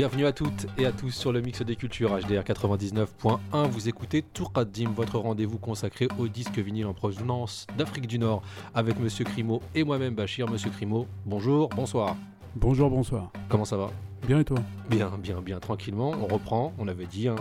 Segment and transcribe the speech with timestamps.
[0.00, 3.68] Bienvenue à toutes et à tous sur le mix des cultures HDR 99.1.
[3.68, 8.40] Vous écoutez Tourkadim, votre rendez-vous consacré au disque vinyle en provenance d'Afrique du Nord
[8.74, 10.48] avec Monsieur Crimo et moi-même Bachir.
[10.48, 12.16] Monsieur Crimo, bonjour, bonsoir.
[12.56, 13.30] Bonjour, bonsoir.
[13.50, 13.90] Comment ça va?
[14.26, 14.56] Bien et toi?
[14.88, 16.12] Bien, bien, bien, tranquillement.
[16.12, 17.36] On reprend, on avait dit, hein,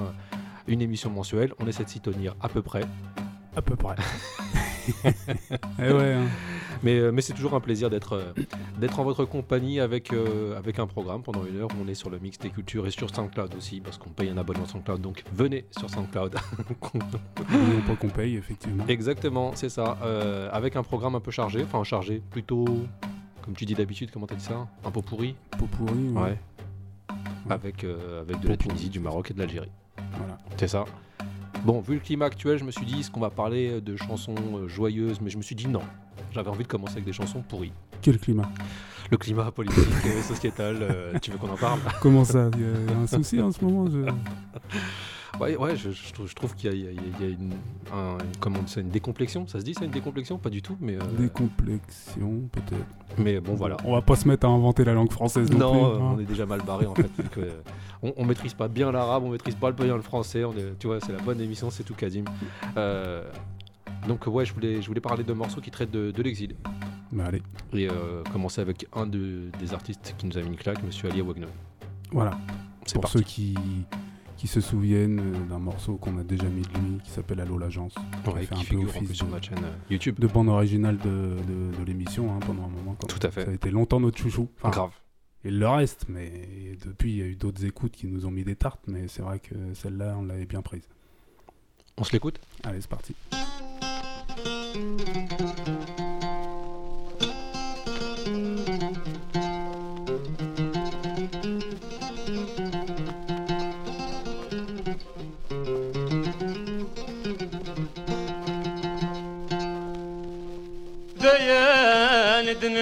[0.68, 1.54] une émission mensuelle.
[1.60, 2.82] On essaie de s'y tenir à peu près.
[3.60, 3.96] À peu près.
[5.80, 6.14] eh ouais.
[6.14, 6.28] hein.
[6.82, 8.32] Mais, euh, mais c'est toujours un plaisir d'être euh,
[8.80, 11.68] d'être en votre compagnie avec, euh, avec un programme pendant une heure.
[11.84, 14.38] On est sur le mix des cultures et sur SoundCloud aussi parce qu'on paye un
[14.38, 15.02] abonnement SoundCloud.
[15.02, 16.36] Donc venez sur SoundCloud.
[16.80, 18.86] Pas qu'on paye, effectivement.
[18.88, 19.98] Exactement, c'est ça.
[20.04, 22.64] Euh, avec un programme un peu chargé, enfin chargé, plutôt,
[23.44, 24.70] comme tu dis d'habitude, comment t'as dit ça?
[24.86, 25.36] Un peu pourri?
[25.58, 26.08] Pot pourri.
[26.12, 26.38] Ouais.
[27.50, 29.72] Avec, euh, avec de la Tunisie, du Maroc et de l'Algérie.
[30.14, 30.38] Voilà.
[30.56, 30.86] C'est ça.
[31.66, 34.36] Bon, vu le climat actuel, je me suis dit, est-ce qu'on va parler de chansons
[34.56, 35.20] euh, joyeuses?
[35.22, 35.82] Mais je me suis dit non.
[36.32, 37.74] J'avais envie de commencer avec des chansons pourries.
[38.02, 38.50] Quel climat?
[39.12, 41.80] Le climat politique, euh, sociétal, euh, tu veux qu'on en parle?
[42.02, 42.50] Comment ça?
[42.54, 44.06] Il y a- il y a un souci en ce moment je-
[45.40, 47.54] Ouais, ouais, je, je trouve, qu'il y a, y y une,
[47.94, 49.48] un- une- comment ça, une décomplexion.
[49.48, 50.38] Ça se dit ça, une décomplexion?
[50.38, 53.18] Pas du tout, mais, euh, Décomplexion, peut-être.
[53.18, 53.78] mais bon, voilà.
[53.86, 55.80] On va pas se mettre à inventer la langue française non, Non, plus.
[55.80, 56.14] euh, hein.
[56.16, 57.10] on est déjà mal barré en fait.
[57.32, 57.62] que, euh,
[58.04, 60.44] on, on maîtrise pas bien l'arabe, on maîtrise pas bien le français.
[60.44, 62.26] On est, tu vois, c'est la bonne émission, c'est tout Kadim.
[64.08, 66.56] Donc ouais, je voulais, je voulais parler de morceaux qui traitent de, de l'exil
[67.12, 67.42] Bah, allez,
[67.74, 67.88] et
[68.32, 71.48] commencer avec un de- des artistes qui nous a mis une claque, Monsieur Ali Awagno.
[72.12, 72.38] voilà.
[72.86, 73.18] C'est Pour parti.
[73.20, 73.56] ceux qui,
[74.40, 77.58] qui se souviennent euh, d'un morceau qu'on a déjà mis de lui, qui s'appelle Allo
[77.58, 77.94] l'agence,
[78.26, 80.18] Ouais, fait qui un peu office sur de- notre chaîne euh, YouTube.
[80.18, 82.96] de bande originale de, de- de l'émission hein, pendant un moment.
[82.98, 83.44] quand Tout à fait.
[83.44, 84.48] Ça a été longtemps notre chouchou.
[84.60, 84.92] Enfin, Grave.
[85.44, 88.44] Il le reste, mais depuis, il y a eu d'autres écoutes qui nous ont mis
[88.46, 90.84] des tartes, mais c'est vrai que celle-là, on l'avait bien prise.
[91.98, 92.40] On se l'écoute?
[92.64, 93.14] Allez, c'est parti.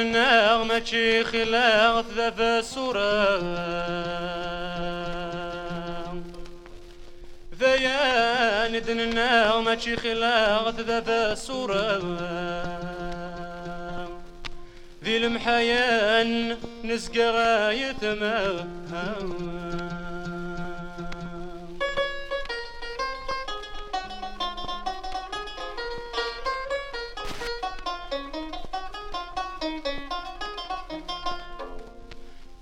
[0.03, 3.37] ناغ ماشي خلاغ ثلاث الصورة
[7.59, 11.97] ذيا ندن ناغ ماشي خلاغ ثلاث الصورة
[15.03, 18.67] ذي المحيان نسقى غاية ما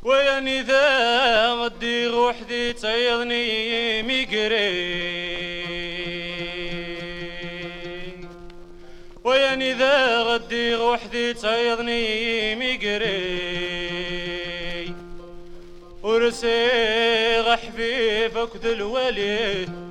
[0.05, 5.25] وياني ذا غدي روح ذي تيضني ميقري
[9.23, 13.15] وياني ذا غدي روح ذي تيضني ميقري
[16.03, 19.84] ورسي غحفيفك الوليد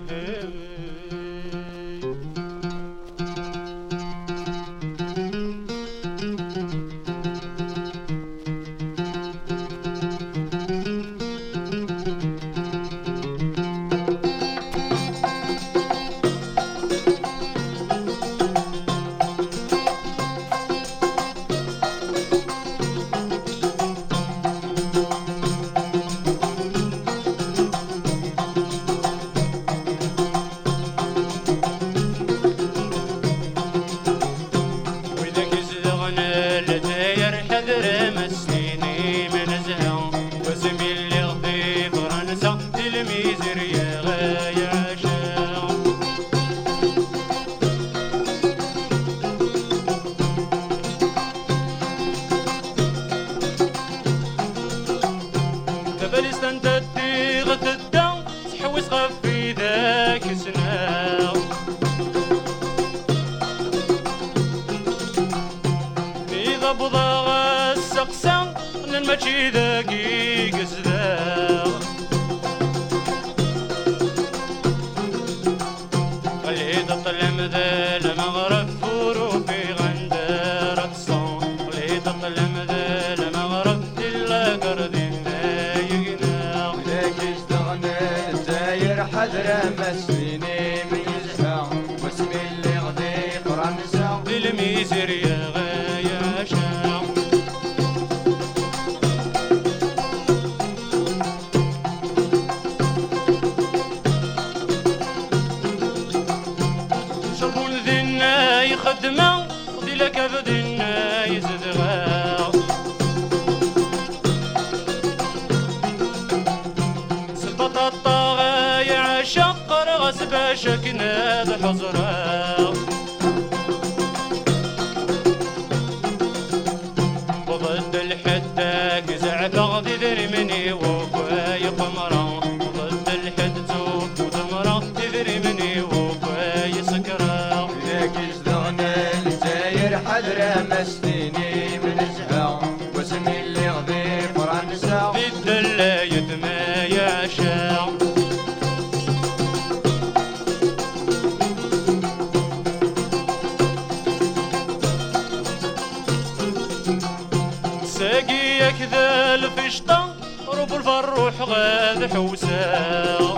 [159.34, 160.14] الفشطة
[160.48, 163.36] رب الفروح غاد حوسا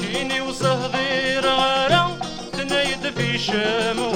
[0.00, 2.16] كيني وصهدير غارة
[2.52, 4.13] تنايد في شامو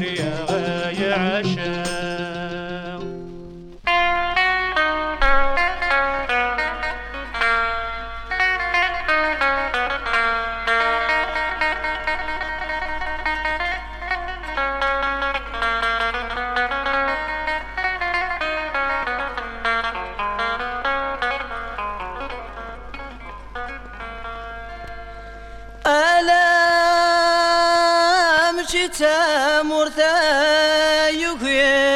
[0.00, 0.23] city
[31.18, 31.93] 有缘。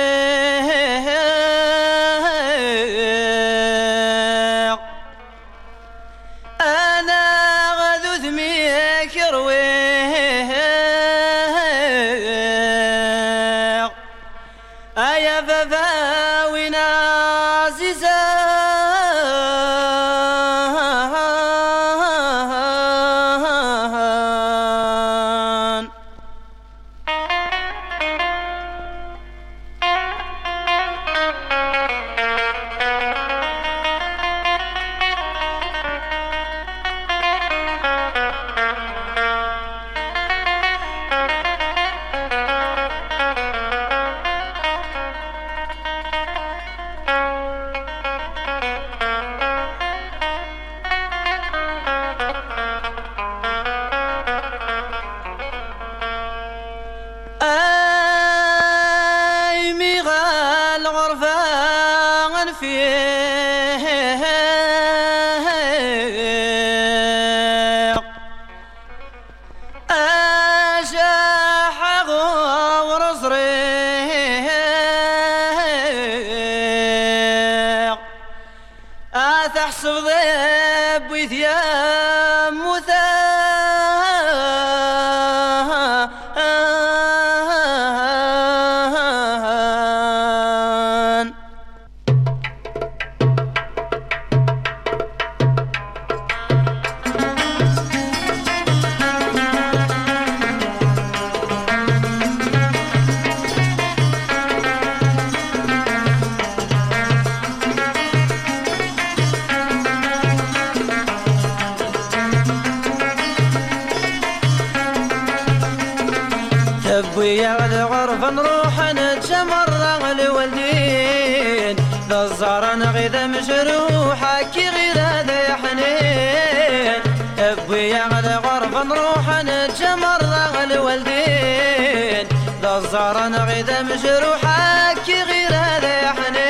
[127.99, 130.21] على غرف نروح نتجمر
[130.65, 132.29] الوالدين.
[132.63, 136.48] ذا الزهرة غيدا مجروحك كي غير هذا يا حنين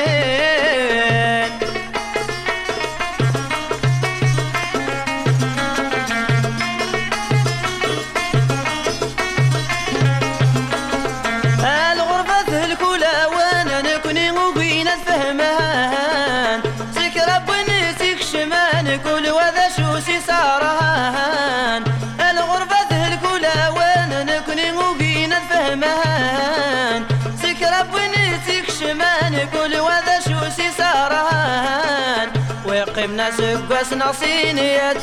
[33.79, 34.93] باش نعصيني يا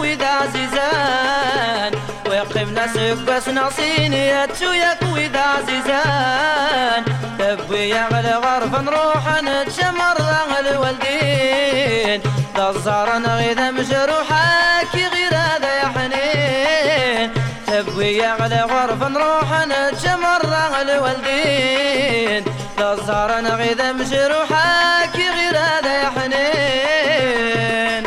[0.00, 1.92] ويدا عزيزان
[2.28, 4.48] ويقف ناسك باش نعصيني يا
[5.14, 7.04] ويدا عزيزان
[7.38, 10.20] تبوي على غرف نروح نتشمر
[10.60, 12.22] الوالدين.
[12.56, 16.39] دزار أنا غيدا مجروحة كي غير هذا يا حنين.
[17.80, 20.46] نبوي على غرف نروح نتشمر
[20.82, 22.44] الوالدين
[22.78, 24.26] لا صار أنا غير امشي
[25.16, 28.04] غير هذا يا حنين.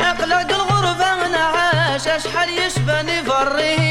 [0.00, 3.87] اقلق الغرفة أنا عاش أشحال يشبهني نفريه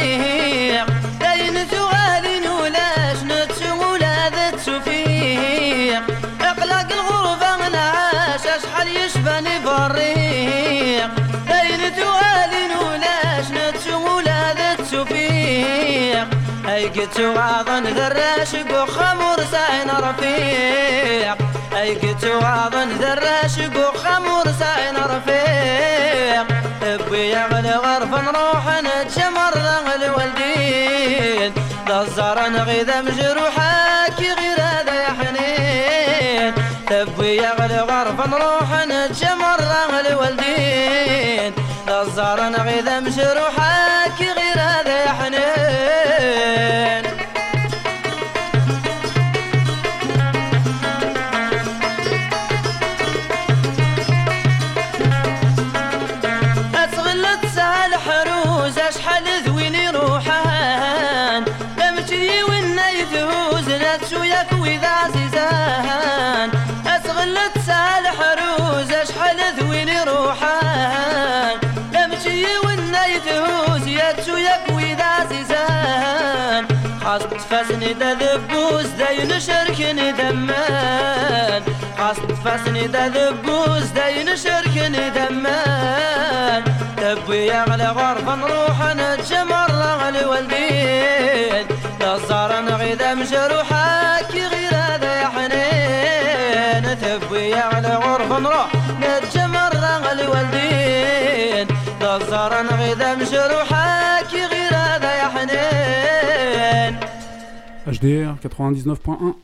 [16.88, 21.38] قد واظن ذراشق وخمر ساين رفيق.
[21.77, 26.48] اي قد واظن ذراشق وخمر ساين رفيق.
[26.84, 31.53] ابي يغلي غرف نروح نتشمر ذغل والدين.
[31.88, 36.53] ذا الزرن غذا مجروحك غير هذا يا حنين.
[36.91, 41.06] ابي يغلي غرف نروح نتشمر ذغل والدين.
[42.17, 47.06] زارنا غيذا غير مجروحك غير هذا يا حنين.
[78.03, 81.63] ذبوس داين شركن دمان
[81.99, 86.63] قصد فاسني ذبوس داين شركن دمان
[86.97, 91.67] تبوي على غرفة نروح نتجمر لغلي والدين
[92.01, 101.67] نصار نغيدا مجروحة كي غير هذا يا حنين تبوي على غرفة نروح نتجمر لغلي والدين
[102.01, 106.26] نصار نغيدا مجروحة كي غير هذا يا حنين
[107.88, 109.36] HDR 99.1.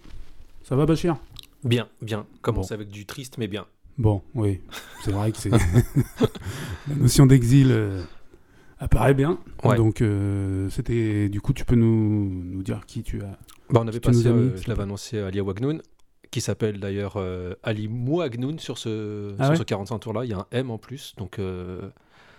[0.64, 1.16] Ça va, Bachir?
[1.64, 2.26] Bien, bien.
[2.42, 2.76] Commence Bon.
[2.76, 3.66] avec du triste, mais bien.
[3.98, 4.60] Bon, oui,
[5.04, 5.50] c'est vrai que c'est.
[6.90, 8.02] La notion d'exil euh,
[8.80, 9.38] apparaît bien.
[9.64, 9.78] Ouais.
[9.78, 11.30] Donc, euh, c'était.
[11.30, 13.38] Du coup, tu peux nous, nous dire qui tu as.
[13.70, 15.82] Bah, on avait passé, euh, je l'avais annoncé Ali Wagnoun,
[16.32, 20.26] qui s'appelle d'ailleurs euh, Ali Mouagnoun sur ce, Ah sur ouais ce 45 tours-là.
[20.26, 21.40] Il y a un M en plus, donc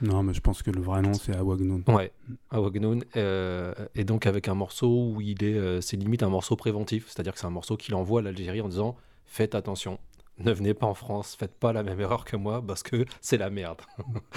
[0.03, 1.83] Non, mais je pense que le vrai nom, c'est Awagnoun.
[1.89, 2.13] ouais,
[2.51, 3.05] à Wagnoun.
[3.17, 7.07] euh, et donc avec un morceau où il est, euh, c'est limite un morceau préventif,
[7.09, 8.97] c'est-à-dire que c'est un morceau qu'il envoie à l'Algérie en disant
[9.27, 9.99] faites attention.
[10.39, 13.37] Ne venez pas en France, faites pas la même erreur que moi parce que c'est
[13.39, 13.83] la merde.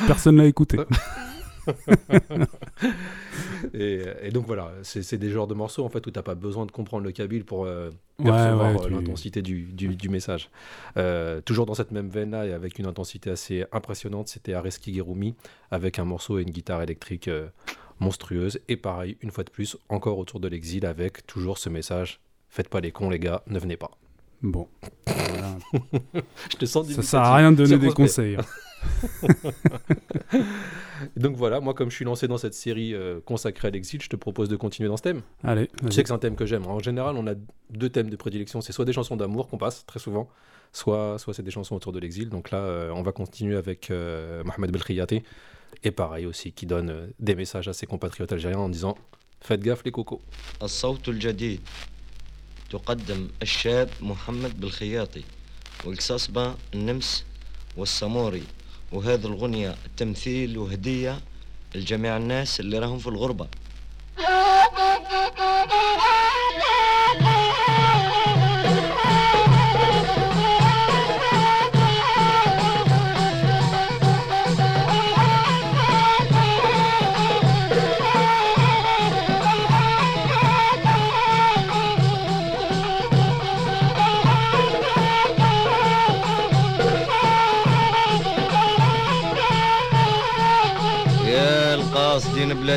[0.05, 0.77] Personne l'a écouté.
[3.73, 6.65] Et, et donc voilà, c'est des genres de morceaux en fait où t'as pas besoin
[6.65, 7.89] de comprendre le kabyle pour euh,
[8.23, 10.49] percevoir ouais, euh, tu- l'intensité du, du- du message.
[10.95, 15.35] Euh, toujours dans cette même veine-là et avec une intensité assez impressionnante, c'était Areski Gerumi
[15.71, 17.47] avec un morceau et une guitare électrique euh,
[17.99, 18.59] monstrueuse.
[18.69, 22.19] Et pareil, une fois de plus, encore autour de l'exil avec toujours ce message
[22.49, 23.91] faites pas les cons les gars, ne venez pas.
[24.41, 24.67] Bon.
[25.07, 25.57] Voilà.
[26.51, 28.37] Je te sens Ça sert à rien de donner des conseils.
[30.32, 30.40] hein.
[31.16, 34.08] Donc voilà, moi comme je suis lancé dans cette série euh, consacrée à l'exil, je
[34.08, 35.22] te propose de continuer dans ce thème.
[35.42, 35.92] Allez, Tu vas-y.
[35.94, 36.66] sais que c'est un thème que j'aime.
[36.66, 37.34] En général, on a
[37.70, 38.60] deux thèmes de prédilection.
[38.60, 40.28] C'est soit des chansons d'amour qu'on passe très souvent,
[40.72, 42.28] soit, soit c'est des chansons autour de l'exil.
[42.28, 45.22] Donc là, euh, on va continuer avec euh, Mohamed Belkhiati.
[45.84, 48.96] Et pareil aussi, qui donne euh, des messages à ses compatriotes algériens en disant
[49.40, 50.20] Faites gaffe les cocos.
[50.62, 51.60] الصوت الجديد
[52.70, 55.24] تقدم الشاب محمد بالخياطي
[55.84, 57.24] والقصاصبة النمس
[57.76, 58.42] والسموري
[58.91, 61.19] وهذه الغنية تمثيل وهدية
[61.75, 63.47] لجميع الناس اللي راهم في الغربة.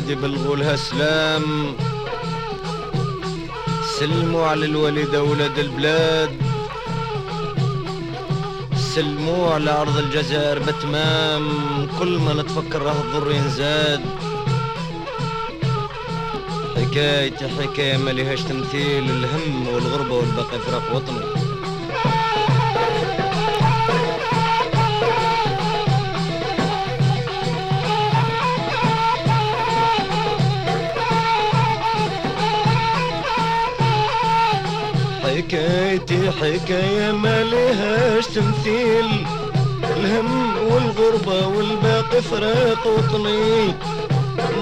[0.00, 1.74] بلادي بلغولها سلام
[3.98, 6.30] سلموا على الوالدة ولاد البلاد.
[8.94, 11.44] سلموا على أرض الجزائر بتمام.
[11.98, 14.00] كل ما نتفكر راه الضر ينزاد.
[16.76, 21.39] حكايتي حكاية ما لهاش تمثيل الهم والغربة والباقي فراق وطني.
[35.50, 39.26] حكايتي حكاية ما لهاش تمثيل.
[39.96, 43.74] الهم والغربة والباقي فراق وطني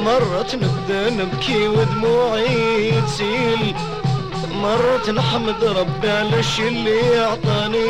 [0.05, 3.75] مرة نبدأ نبكي ودموعي تسيل.
[4.55, 7.89] مرة نحمد ربي على الشي اللي أعطاني.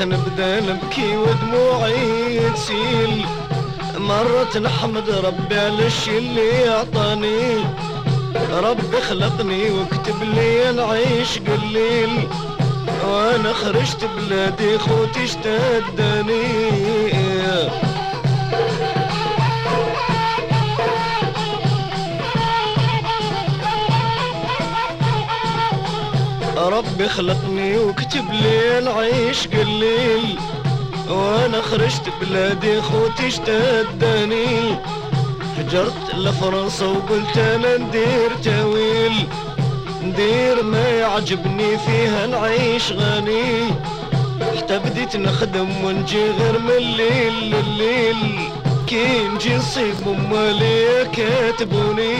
[0.00, 3.24] نبدا نبكي ودموعي تسيل
[3.96, 7.64] مرة نحمد ربي على الشي اللي أعطاني.
[8.52, 12.28] ربي خلقني وكتب لي نعيش قليل.
[13.08, 16.42] وأنا خرجت بلادي خوتي اشتدني
[26.68, 30.38] ربي خلقني وكتب لي نعيش قليل.
[31.08, 34.76] وأنا خرجت بلادي خوتي اشتدني
[35.58, 39.12] هجرت لفرنسا وقلت أنا ندير تأويل.
[40.02, 43.64] ندير ما يعجبني فيها نعيش غني
[44.56, 48.38] حتى بديت نخدم ونجي غير من الليل لليل.
[48.86, 52.12] كي نجي نصيب امالي كاتبوني.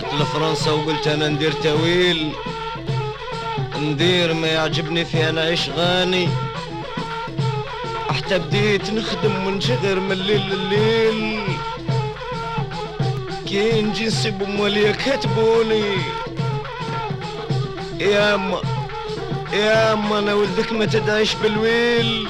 [0.00, 2.32] هجرت لفرنسا وقلت أنا ندير تأويل.
[3.76, 6.28] ندير ما يعجبني فيها نعيش غاني.
[8.08, 11.42] حتى بديت نخدم ونشغر من الليل لليل.
[13.46, 15.84] كي نجي نسيب مواليا كاتبوني.
[18.00, 18.60] يا اما
[19.52, 22.28] يا أما أنا ولدك ما تدعيش بالويل.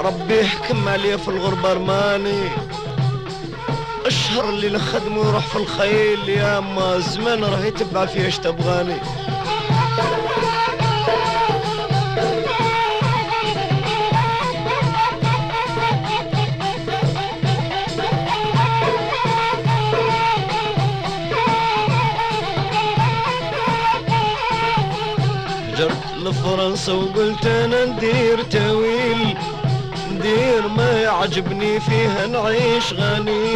[0.00, 2.42] ربي يحكم عليا في الغربة رماني
[4.10, 8.96] الشهر اللي نخدمه يروح في الخيل يا أما زمان راه يتبع فيه اش تبغاني.
[26.24, 29.36] لفرنسا وقلت أنا ندير تاويل
[30.12, 33.54] ندير ما يعجبني فيها نعيش غني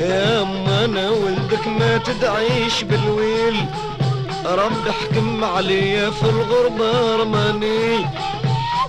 [0.00, 3.56] يا اما أنا ولدك ما تدعيش بالويل.
[4.46, 8.06] رب حكم عليا في الغربة رماني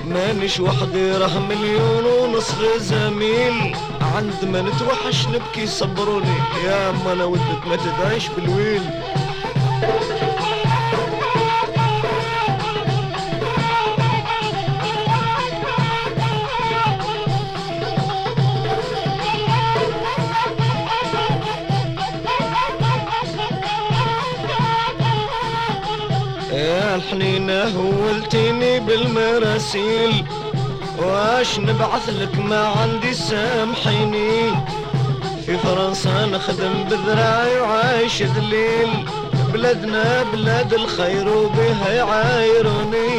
[0.06, 3.76] مانيش وحدي راه مليون ونصف زميل.
[4.16, 6.38] عند ما نتوحش نبكي صبروني.
[6.66, 8.82] يا اما أنا ولدك ما تدعيش بالويل.
[26.96, 30.26] الحنينة هولتيني بالمراسيل.
[30.98, 34.52] واش نبعث لك ما عندي سامحيني.
[35.46, 38.90] في فرنسا نخدم بذراعي وعايش ذليل.
[39.54, 43.10] بلادنا بلاد الخير وبها يعايروني.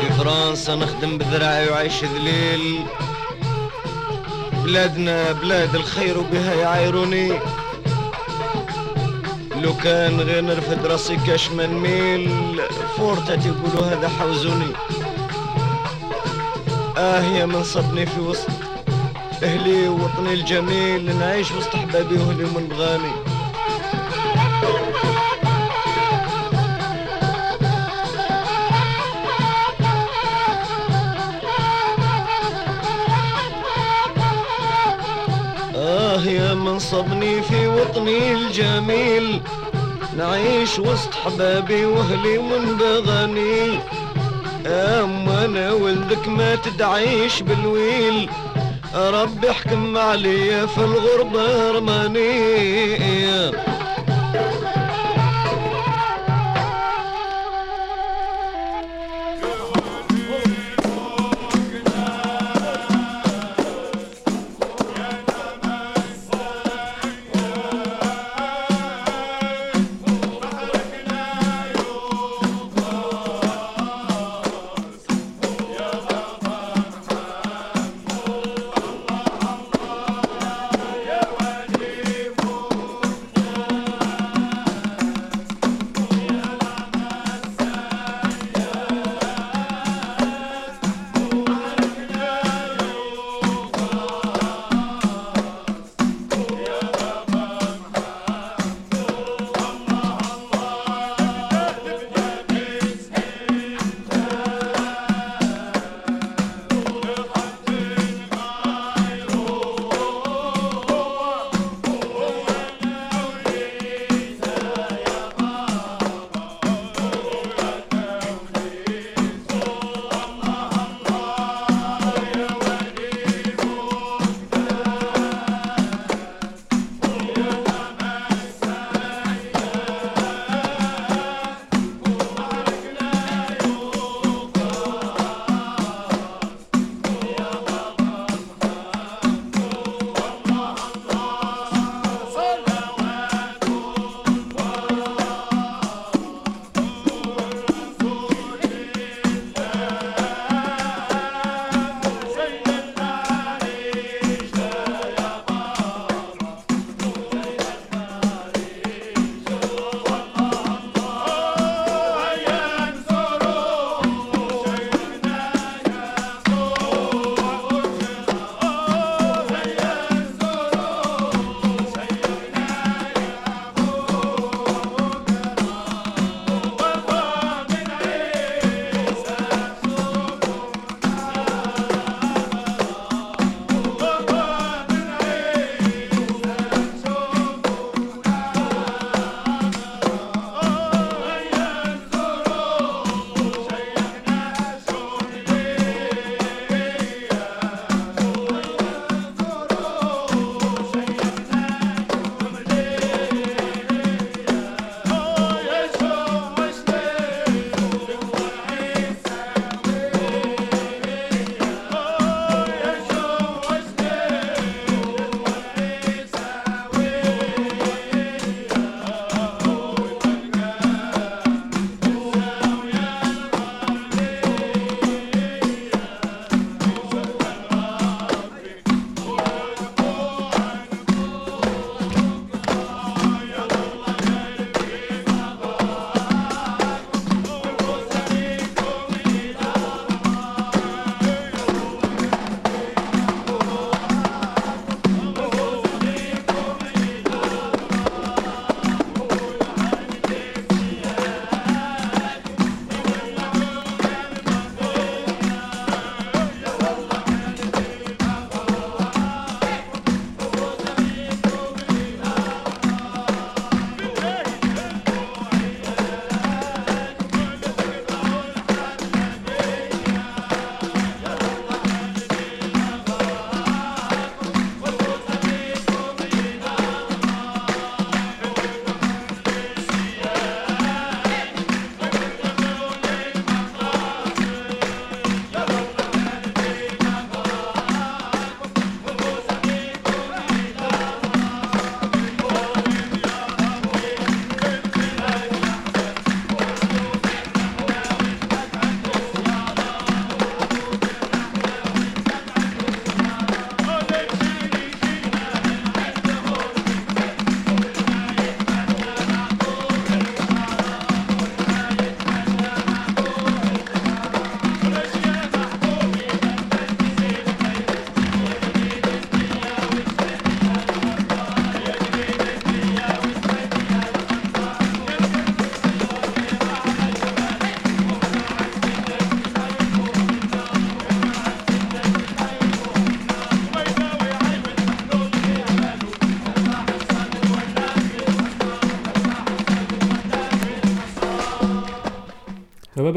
[0.00, 2.84] في فرنسا نخدم بذراعي وعايش ذليل.
[4.64, 7.32] بلادنا بلاد الخير وبها يعايروني.
[9.62, 12.60] لو كان غير نرفد راسي كاش ما نميل
[12.96, 14.72] فورتا تيقولوا هذا حوزوني.
[16.98, 18.48] آه يا من صبني في وسط
[19.42, 23.12] أهلي ووطني الجميل نعيش وسط أحبابي واهلي من بغاني.
[36.72, 39.40] من صبني في وطني الجميل.
[40.16, 43.78] نعيش وسط حبابي وأهلي من بغني
[44.66, 48.30] أما أنا ولدك ما تدعيش بالويل.
[48.94, 52.56] ربي احكم عليا في الغربة رماني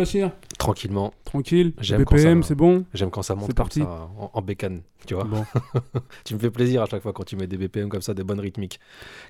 [0.06, 1.14] Bachir Tranquillement.
[1.26, 3.82] Tranquille J'aime quand BPM, ça- c'est bon J'aime quand ça monte C'est comme parti.
[3.82, 5.24] ça en, en bécane, tu vois.
[5.26, 5.46] Bon.
[6.24, 8.24] Tu me fais plaisir à chaque fois quand tu mets des BPM comme ça, des
[8.24, 8.80] bonnes rythmiques.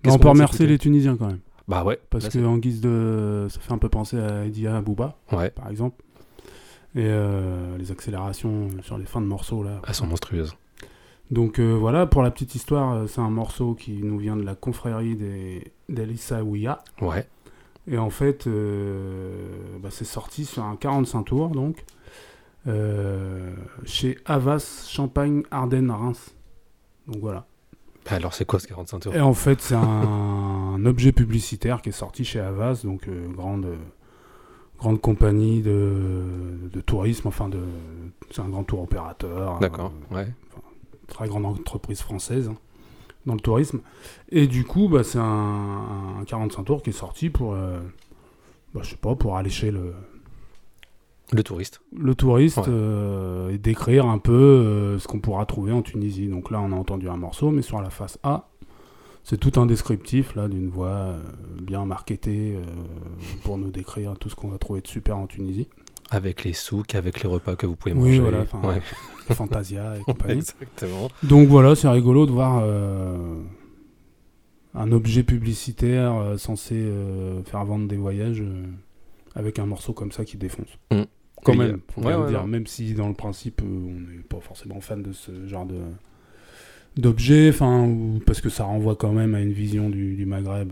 [0.05, 1.39] On peut remercier les Tunisiens quand même.
[1.67, 1.99] Bah ouais.
[2.09, 3.47] Parce que en guise de.
[3.49, 6.01] Ça fait un peu penser à Edia c'est- Ouais, par exemple.
[6.95, 9.81] Et euh, les accélérations sur les fins de morceaux là.
[9.87, 10.55] elles sont monstrueuses.
[11.31, 14.43] Donc euh, voilà, pour la petite histoire, euh, c'est un morceau qui nous vient de
[14.43, 15.73] la confrérie des
[16.43, 16.83] Ouya.
[17.01, 17.27] Ouais.
[17.87, 21.83] Et en fait, bah, c'est sorti sur un 45 tours, donc,
[23.85, 26.35] chez Havas, Champagne, Ardennes, Reims.
[27.07, 27.45] Donc voilà.
[28.07, 29.15] Alors, c'est quoi ce 45 tours?
[29.15, 29.81] Et en fait, c'est un,
[30.75, 33.67] un objet publicitaire qui est sorti chez Havas, donc euh, grande,
[34.77, 36.23] grande compagnie de,
[36.71, 37.59] de tourisme, enfin, de,
[38.31, 39.59] c'est un grand tour opérateur.
[39.59, 40.27] D'accord, euh, ouais.
[41.07, 42.57] très grande entreprise française hein,
[43.25, 43.79] dans le tourisme.
[44.29, 47.79] Et du coup, bah, c'est un, un 45 tours qui est sorti pour, euh,
[48.73, 49.93] bah, je sais pas, pour allécher le,
[51.33, 51.81] Le touriste.
[51.95, 52.63] le touriste Ouais.
[52.67, 56.27] euh, et décrire un peu euh, ce qu'on pourra trouver en Tunisie.
[56.27, 58.49] Donc là, on a entendu un morceau, mais sur la face A,
[59.23, 61.15] c'est tout un descriptif là d'une voix
[61.59, 62.59] bien marketée
[63.43, 65.67] pour nous décrire tout ce qu'on va trouver de super en Tunisie.
[66.11, 68.19] Avec les souks, avec les repas que vous pouvez Oui, manger.
[68.19, 68.81] voilà, enfin, Ouais.
[69.35, 70.39] Fantasia et compagnie.
[70.39, 71.09] Exactement.
[71.23, 73.39] Donc voilà, c'est rigolo de voir euh,
[74.75, 78.43] un objet publicitaire euh, censé euh, faire vendre des voyages
[79.33, 80.67] avec un morceau comme ça qui défonce.
[80.91, 81.01] Mm.
[81.43, 83.65] Quand Oui, même, ouais, ouais, dire, même si dans le principe on
[84.11, 85.75] n'est pas forcément fan de ce genre de
[86.97, 87.89] d'objet, enfin
[88.25, 90.71] parce que ça renvoie quand même à une vision du, du Maghreb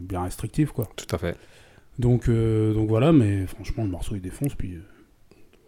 [0.00, 0.88] bien restrictive quoi.
[0.94, 1.36] Tout à fait.
[1.98, 4.80] Donc euh, donc voilà, mais franchement le morceau il défonce puis euh,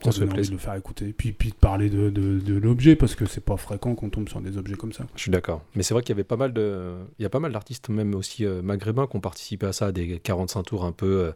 [0.03, 0.53] ça donne envie plaisir.
[0.53, 3.45] de le faire écouter, puis puis de parler de, de, de l'objet parce que c'est
[3.45, 5.05] pas fréquent qu'on tombe sur des objets comme ça.
[5.17, 5.63] Je suis d'accord.
[5.75, 7.89] Mais c'est vrai qu'il y avait pas mal de, il y a pas mal d'artistes,
[7.91, 11.33] même aussi euh, maghrébins, qui ont participé à ça, des 45 tours un peu euh,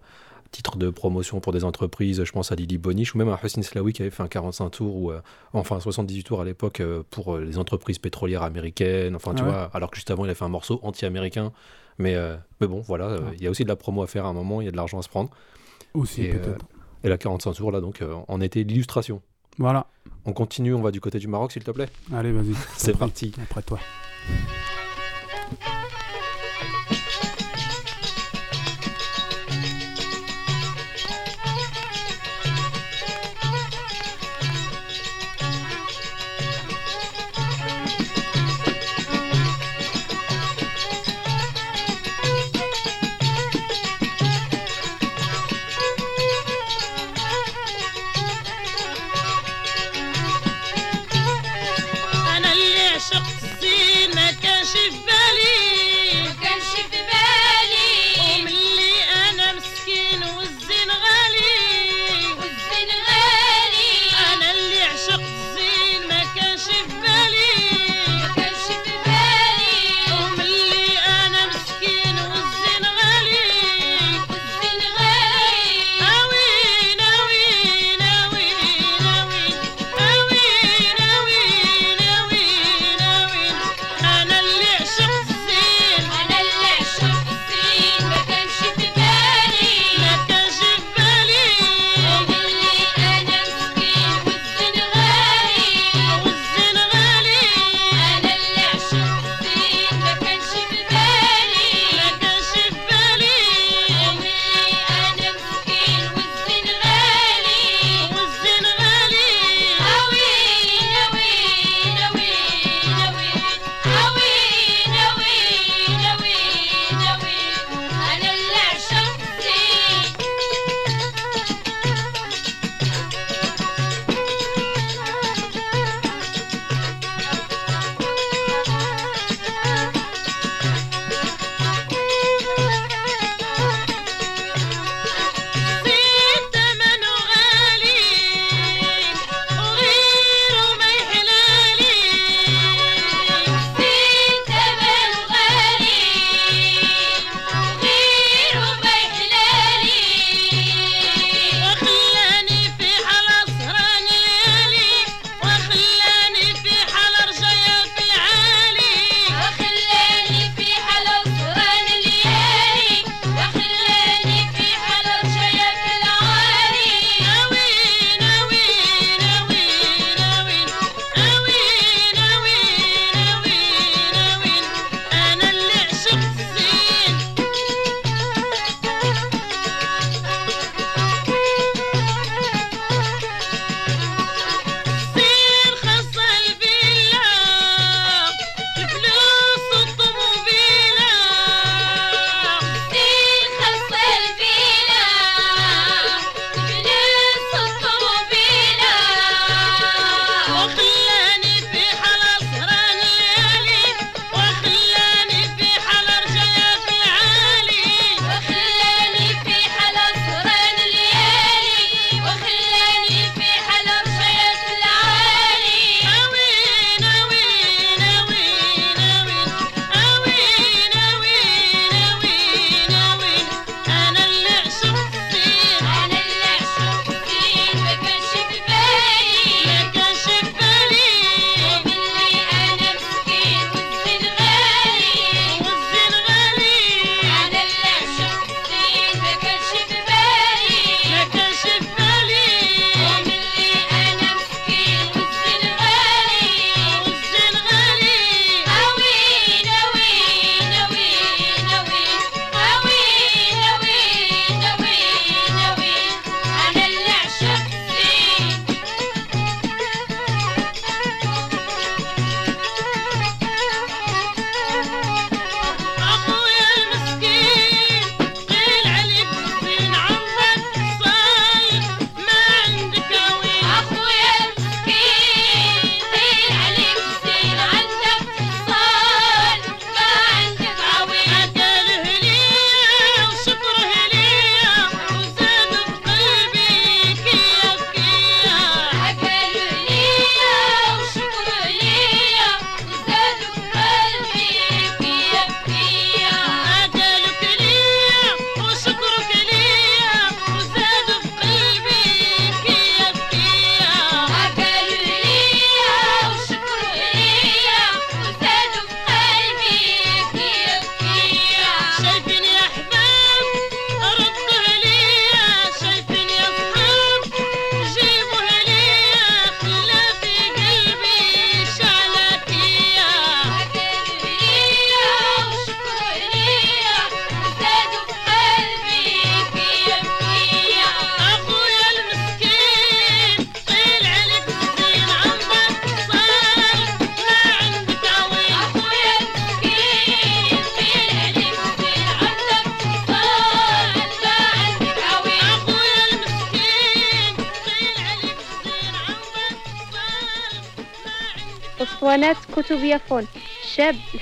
[0.50, 2.24] titre de promotion pour des entreprises.
[2.24, 4.70] Je pense à Lily Boniche ou même à Hussein Slaoui qui avait fait un 45
[4.70, 5.20] tours ou euh,
[5.52, 6.80] enfin 78 tours à l'époque
[7.10, 9.14] pour les entreprises pétrolières américaines.
[9.16, 9.50] Enfin, tu Ah ouais.
[9.52, 11.52] vois, alors que juste avant, il a fait un morceau anti-américain.
[11.98, 14.26] Mais, euh, mais bon, voilà, euh, il y a aussi de la promo à faire
[14.26, 15.30] à un moment, il y a de l'argent à se prendre.
[15.94, 16.66] Aussi Et, euh, peut-être.
[17.04, 19.20] Et la 45 tours, là, donc, en était l'illustration.
[19.58, 19.86] Voilà.
[20.24, 21.88] On continue, on va du côté du Maroc, s'il te plaît.
[22.12, 22.54] Allez, vas-y.
[22.76, 23.32] C'est parti.
[23.42, 23.78] Après toi.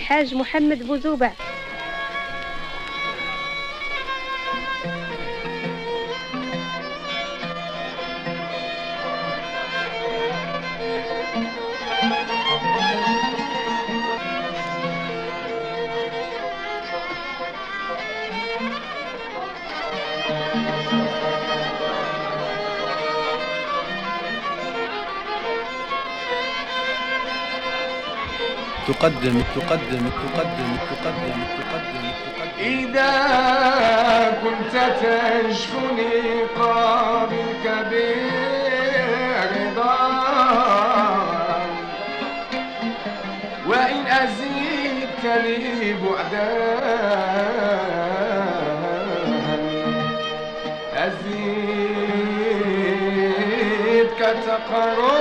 [0.03, 1.33] الحاج محمد بوزوبع.
[28.89, 32.05] تقدم تقدم تقدم تقدم تقدم
[32.61, 33.13] إذا
[34.43, 36.15] كنت تشكني
[36.59, 37.65] قابلك
[39.77, 39.97] برضا
[43.67, 46.53] وإن أزيدتني بعدا
[51.07, 52.33] أزيدك
[54.47, 55.13] تقربا.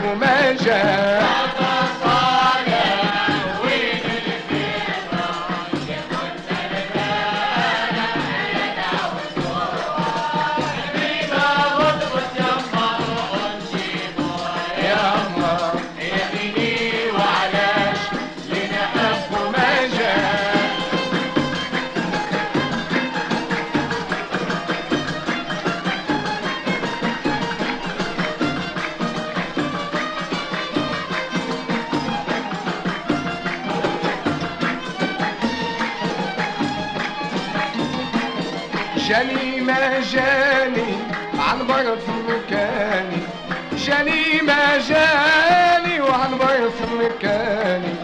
[0.00, 1.57] como é, já.
[39.18, 40.94] جاني ما جاني
[41.38, 41.66] عن
[41.96, 43.22] في مكاني.
[43.76, 47.94] جاني ما جاني وعن في مكاني.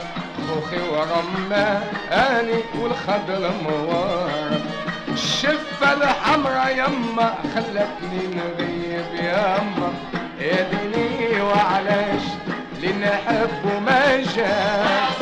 [0.48, 4.60] خوخي ورماني والخضر موار
[5.08, 9.92] الشفة الحمرا يما خلتني نغيب يما
[10.40, 12.22] يا ديني وعلاش
[12.76, 15.14] اللي نحب ما جاش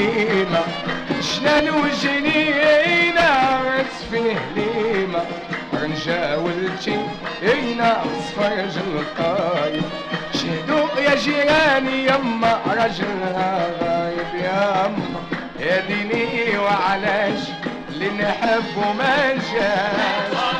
[0.00, 0.62] ليمة
[1.22, 3.28] جنان وجنينة
[3.64, 5.24] غرس فيه ليمة
[5.82, 6.98] رنجا ولتي
[7.42, 9.80] إينا صفر جلقاي
[10.34, 15.20] شهدوا يا جيراني يما رجلها غايب يما.
[15.60, 17.40] يا ديني وعلاش
[17.90, 20.59] اللي نحب ما جاش.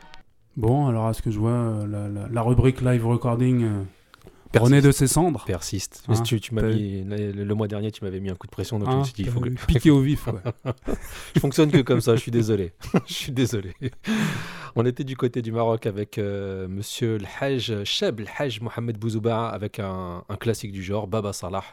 [0.71, 3.83] Bon, alors à ce que je vois, euh, la, la- la rubrique live recording euh,
[4.57, 5.43] renaît de ses cendres.
[5.45, 6.01] Persiste.
[6.07, 8.47] Hein, tu, tu m'as t'as mis, le, le mois dernier, tu m'avais mis un coup
[8.47, 9.49] de pression, donc je Hein, me suis dit, il faut que.
[9.49, 10.27] piqué au vif.
[10.27, 10.39] ouais.
[11.35, 12.71] Je fonctionne que comme ça, je suis désolé.
[13.05, 13.73] je suis désolé.
[14.77, 18.97] On était du côté du Maroc avec euh, monsieur le Hajj, Cheb le Hajj Mohamed
[18.97, 21.65] Bouzouba, avec un, un classique du genre, Baba Salah,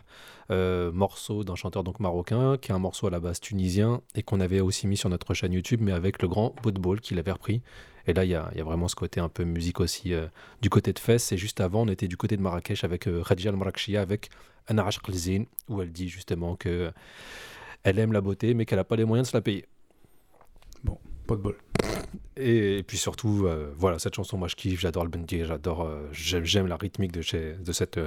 [0.50, 4.24] euh, morceau d'un chanteur donc marocain, qui est un morceau à la base tunisien, et
[4.24, 7.30] qu'on avait aussi mis sur notre chaîne YouTube, mais avec le grand Boudboul qui l'avait
[7.32, 7.62] repris.
[8.08, 10.12] Et là, il y a, il y a vraiment ce côté un peu musique aussi
[10.14, 10.26] euh,
[10.62, 11.30] du côté de Fès.
[11.32, 14.30] Et juste avant, on était du côté de Marrakech avec euh, Khadija al-Marakchia, avec
[14.66, 16.90] Ana Ashq al-Zin, où elle dit justement que
[17.84, 19.66] elle aime la beauté, mais qu'elle n'a pas les moyens de se la payer.
[21.26, 21.56] Pas de bol.
[22.36, 25.82] Et, et puis surtout, euh, voilà, cette chanson, moi je kiffe, j'adore le bendir, j'adore,
[25.82, 28.00] euh, j'aime, la rythmique de, chez, de cette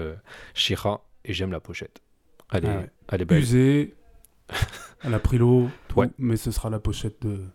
[0.55, 2.01] Shira et j'aime la pochette.
[2.51, 2.89] Elle est, Ah ouais.
[3.09, 3.39] elle est belle.
[3.39, 3.93] Usée,
[5.03, 6.09] elle a pris l'eau, tout, Ouais.
[6.17, 7.45] mais ce sera la pochette de-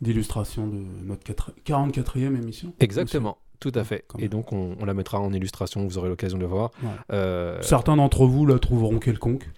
[0.00, 2.72] d'illustration de notre quatre- 44e émission.
[2.80, 4.04] Exactement, tout à fait.
[4.18, 6.70] Et donc on, on la mettra en illustration, vous aurez l'occasion de le voir.
[7.12, 9.48] Euh, Certains d'entre vous la trouveront quelconque,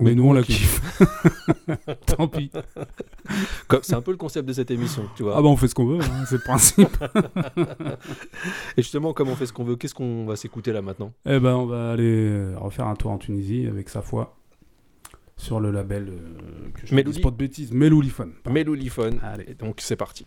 [0.00, 0.80] mais nous on la kiffe.
[2.06, 2.50] Tant pis.
[3.82, 5.36] c'est un peu le concept de cette émission, tu vois.
[5.36, 6.88] Ah bah on fait ce qu'on veut, hein, c'est le principe.
[8.76, 11.12] Et justement, comme on fait ce qu'on veut, qu'est-ce qu'on va s'écouter là maintenant?
[11.26, 14.36] Eh ben, on va aller euh, refaire un tour en Tunisie avec sa foi
[15.36, 18.32] sur le label euh, que je ne dis pas de bêtises, Meloulifone.
[18.48, 19.20] Meloulifone.
[19.22, 19.44] Allez.
[19.48, 20.26] Et donc c'est parti.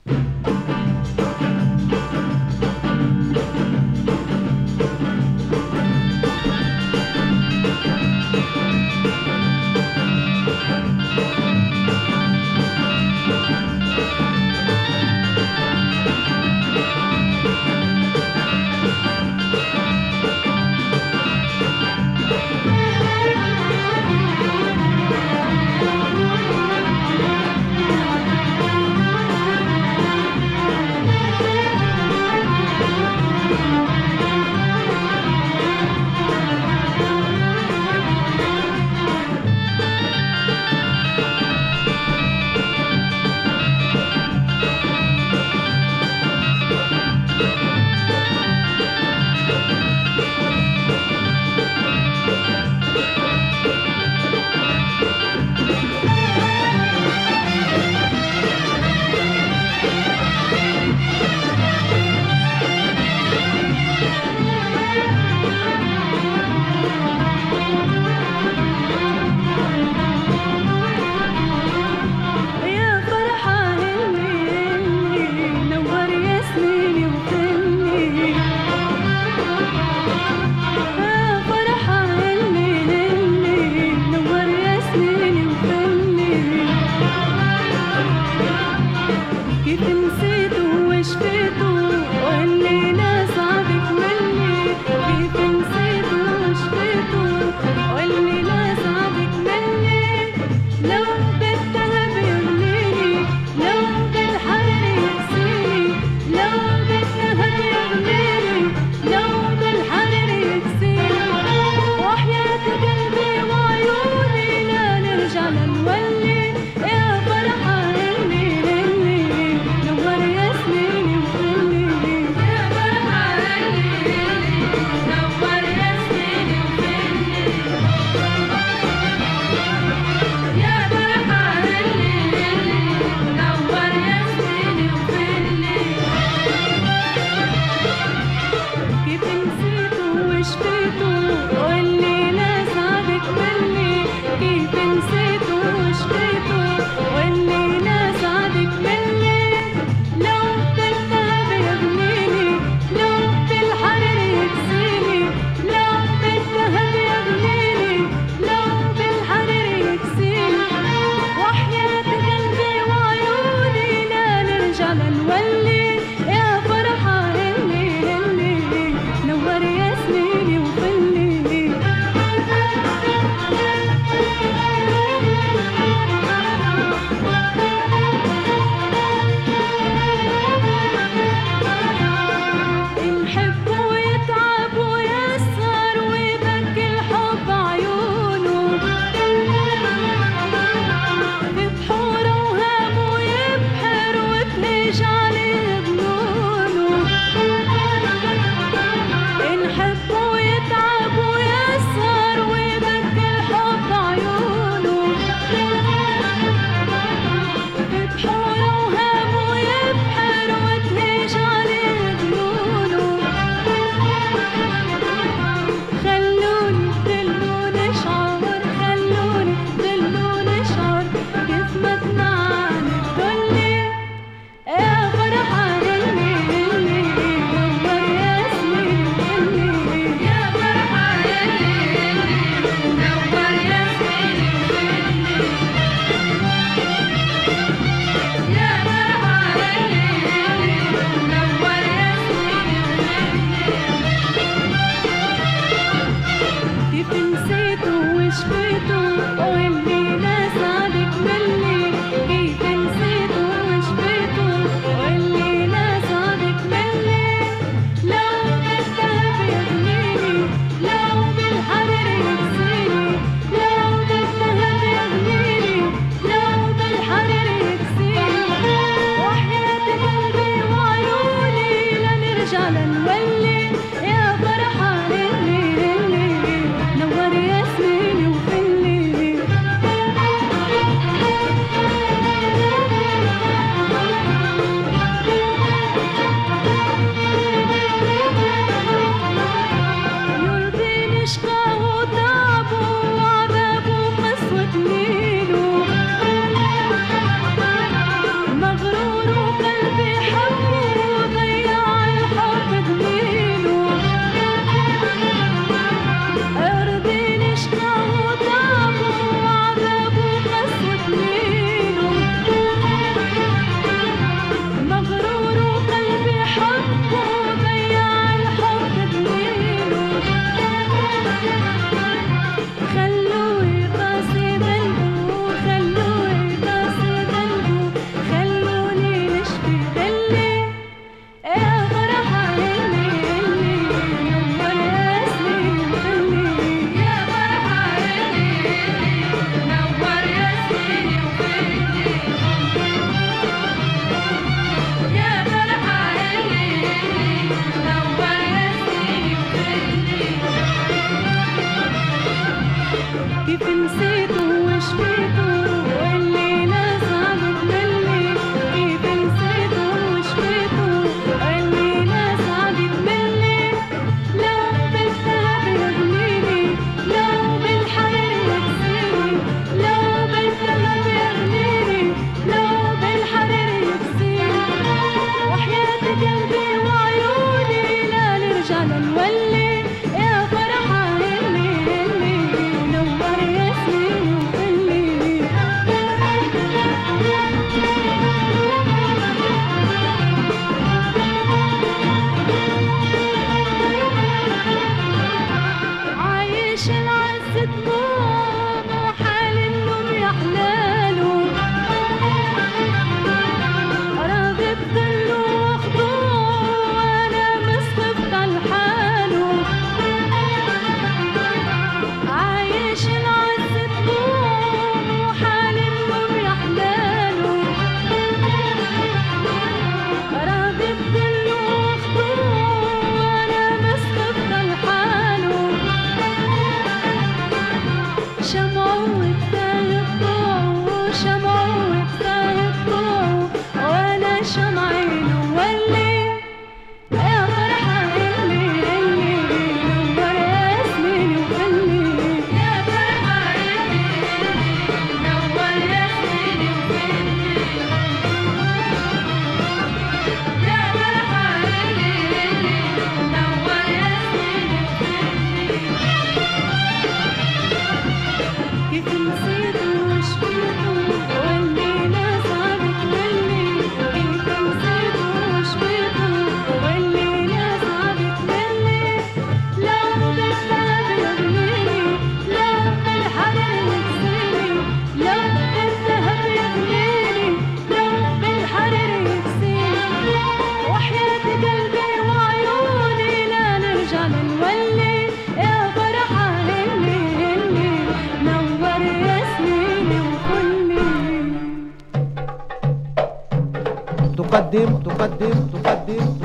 [494.68, 496.37] cadê, do cadê, do cadê, do cadê.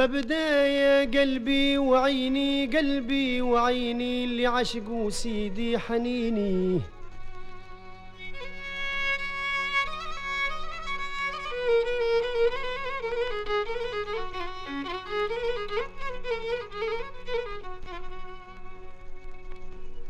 [0.00, 6.80] سبب دايا قلبي وعيني قلبي وعيني اللي عشقوا سيدي حنيني.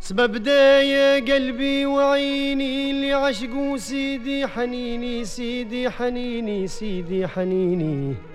[0.01, 8.30] سبب دايا قلبي وعيني اللي عشقوا سيدي حنيني سيدي حنيني سيدي حنيني.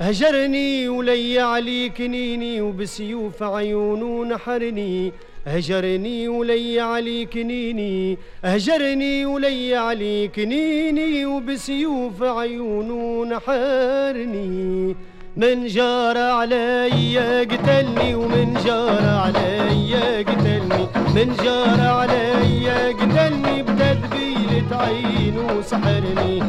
[0.00, 5.12] هجرني ولي علي كنيني وبسيوف عيونه نحرني.
[5.46, 14.96] هجرني ولي علي كنيني هجرني ولي علي كنيني وبسيوف عيونه نحرني.
[15.36, 19.94] من جار علي قتلني ومن جار علي
[20.28, 20.82] قتلني
[21.14, 26.40] من جار علي قتلني بتدبيلة عينه سحرني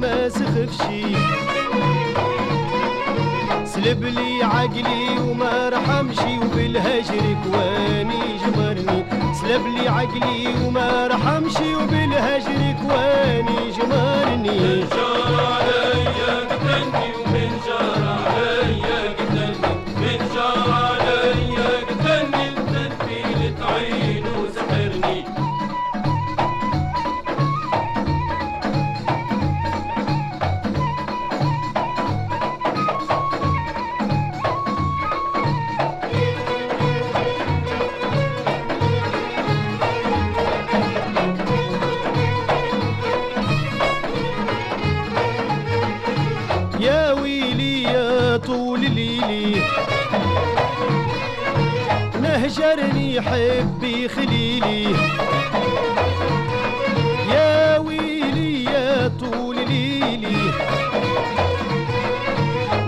[0.00, 1.02] ما سخفشي
[3.64, 13.70] سلب لي عقلي وما رحمشي وبالهجر كواني جمرني سلب لي عقلي وما رحمشي وبالهجر كواني
[13.76, 16.36] جمرني من جار عليا
[48.36, 49.62] طول ليلي.
[52.22, 54.84] نهجرني حبي خليلي.
[57.32, 60.36] يا ويلي يا طول ليلي.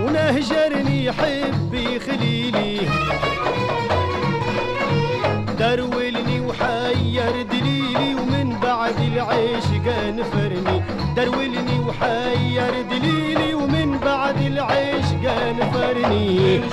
[0.03, 2.81] ونهجرني حبي خليلي.
[5.59, 9.65] درولني وحير دليلي ومن بعد العيش
[10.11, 10.83] نفرني
[11.17, 12.48] درولني وحير
[16.08, 16.70] نفرني من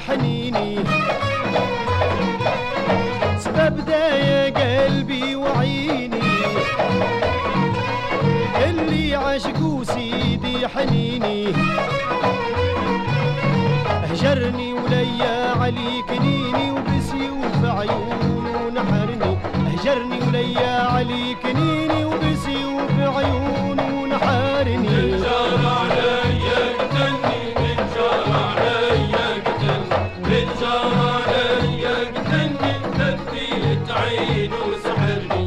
[0.00, 0.84] حنيني.
[3.38, 4.50] سبب دا يا
[4.84, 6.20] قلبي وعيني.
[8.68, 11.52] اللي عاشقوا سيدي حنيني.
[14.10, 16.73] هجرني وليا علي كنيني.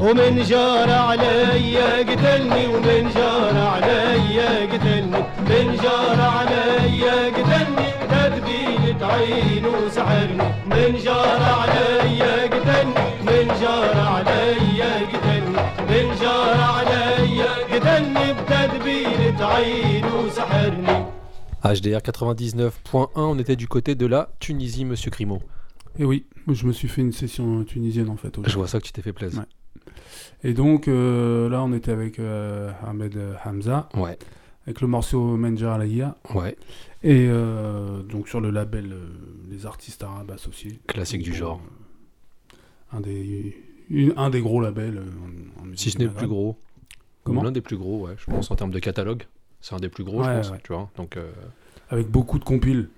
[0.06, 10.48] ومن جار عليا قتلني ومن جار عليا قتلني من جار عليا قتلني تدبيلة عينه سحرني
[10.66, 21.02] من جار عليا قتلني من جار عليا قتلني من جار عليا قتلني بتدبيلة عينه سحرني
[21.64, 25.40] HDR 99.1, on était du côté de la Tunisie, monsieur Crimo.
[25.96, 28.32] Et oui, je me suis fait une session tunisienne en fait.
[28.34, 28.54] Je aujourd'hui.
[28.56, 29.44] vois ça que tu t'es fait plaisir.
[30.43, 34.17] Et donc euh, là, on était avec euh, Ahmed Hamza, Ouais,
[34.65, 36.55] avec le morceau Menja Alaya, ouais,
[37.03, 39.07] et euh, donc sur le label euh,
[39.49, 40.79] des artistes arabes associés.
[40.87, 41.61] classique du genre.
[42.93, 43.55] euh, un, des,
[43.89, 44.97] une- un des gros labels.
[44.97, 46.57] euh, en, Si ce n'est le plus gros.
[47.23, 49.23] Comment L'un des plus gros, ouais, je pense, en termes de catalogue.
[49.59, 50.89] C'est un des plus gros, je pense, tu vois.
[50.95, 51.29] Donc, euh,
[51.89, 52.89] Avec beaucoup de compiles.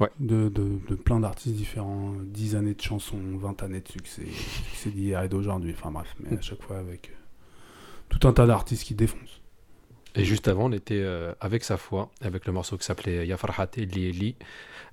[0.00, 0.08] Ouais.
[0.18, 4.90] De, de, de plein d'artistes différents, 10 années de chansons, 20 années de succès, succès
[4.90, 7.14] d'hier et d'aujourd'hui, enfin bref, mais à chaque fois avec euh,
[8.08, 9.40] tout un tas d'artistes qui défoncent.
[10.16, 13.76] Et juste avant, on était euh, avec sa foi, avec le morceau qui s'appelait Yafarhate
[13.76, 14.36] Li Eli.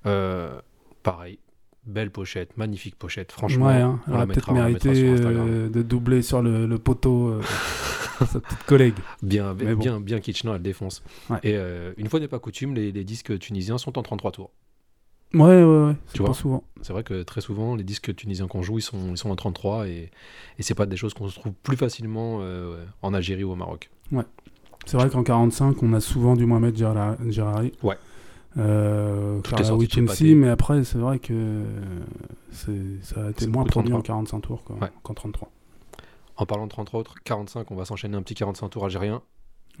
[0.06, 0.60] Euh,
[1.02, 1.38] pareil,
[1.86, 3.66] belle pochette, magnifique pochette, franchement.
[3.66, 7.42] ouais, hein, on elle aurait peut-être mérité euh, de doubler sur le, le poteau euh,
[8.26, 8.94] sa petite collègue.
[9.22, 9.80] Bien, Mais bon.
[9.80, 11.02] bien, bien Kitchener, elle défonce.
[11.30, 11.38] Ouais.
[11.42, 11.56] Et
[11.96, 14.50] une fois n'est pas coutume, les, les disques tunisiens sont en 33 tours.
[15.34, 16.64] Ouais, ouais, ouais, Tu vois souvent.
[16.80, 19.36] C'est vrai que très souvent, les disques tunisiens qu'on joue, ils sont, ils sont en
[19.36, 20.10] 33 et,
[20.58, 23.56] et c'est pas des choses qu'on se trouve plus facilement euh, en Algérie ou au
[23.56, 23.90] Maroc.
[24.86, 27.72] C'est vrai qu'en 45, on a souvent du Mohamed Gerra- Gerrari.
[27.82, 27.96] Ouais.
[28.56, 30.34] Euh, pâté.
[30.34, 31.62] mais après, c'est vrai que
[32.50, 34.02] c'est- ça a été moins produit en 33.
[34.16, 34.88] 45 tours quoi, Ouais.
[35.02, 35.50] qu'en 33.
[36.36, 39.20] En parlant de 33 autres, 45, on va s'enchaîner un petit 45 tours algérien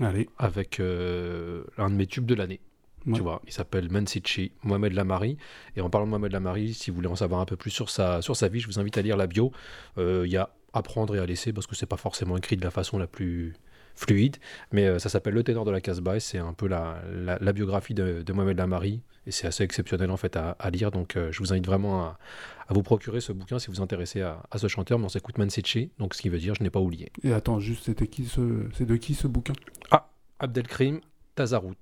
[0.00, 2.60] Allez, avec euh, un de mes tubes de l'année.
[3.08, 3.14] Ouais.
[3.14, 5.36] Tu vois, il s'appelle Mansichi, Mohamed Lamari.
[5.76, 7.90] Et en parlant de Mohamed Lamari, si vous voulez en savoir un peu plus sur
[7.90, 9.50] sa, sur sa vie, je vous invite à lire la bio.
[9.98, 12.56] Euh, Il y a à prendre et à laisser parce que c'est pas forcément écrit
[12.56, 13.54] de la façon la plus
[13.94, 14.36] fluide.
[14.70, 17.38] Mais euh, ça s'appelle Le ténor de la Casbah et c'est un peu la, la,
[17.40, 19.00] la biographie de, de Mohamed Lamari.
[19.26, 20.90] Et c'est assez exceptionnel en fait à, à lire.
[20.90, 22.18] Donc euh, je vous invite vraiment à,
[22.68, 24.98] à vous procurer ce bouquin si vous vous intéressez à, à ce chanteur.
[24.98, 27.10] Mais on s'écoute Mansichi, donc ce qui veut dire je n'ai pas oublié.
[27.22, 28.68] et attends, juste, c'était qui ce...
[28.74, 29.54] C'est de qui ce bouquin?
[30.38, 31.00] Abdelkrim
[31.34, 31.74] Tazarout.